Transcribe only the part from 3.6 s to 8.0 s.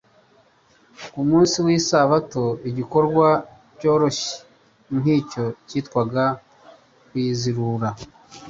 cyoroshye nk'icyo cyitwaga kuyizirura.